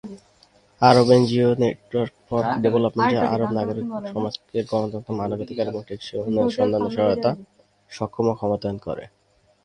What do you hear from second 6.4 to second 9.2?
সন্ধানে সহায়তা, সক্ষম ও ক্ষমতায়ন করে।